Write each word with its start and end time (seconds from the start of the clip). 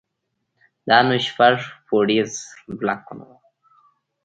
دا 0.87 0.97
نو 1.07 1.15
شپږ 1.27 1.57
پوړيز 1.87 2.31
بلاکونه 2.79 3.23
وو. 3.29 3.37